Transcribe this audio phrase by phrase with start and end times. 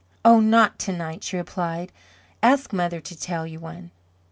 [0.25, 1.91] "Oh, not to night," she replied.
[2.41, 3.91] "Ask mother to tell you one."